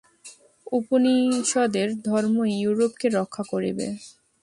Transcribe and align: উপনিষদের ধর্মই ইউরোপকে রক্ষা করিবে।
উপনিষদের 0.71 1.89
ধর্মই 2.07 2.51
ইউরোপকে 2.61 3.07
রক্ষা 3.17 3.43
করিবে। 3.51 3.87